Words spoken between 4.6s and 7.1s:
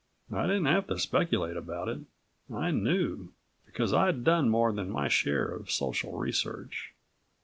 than my share of social research.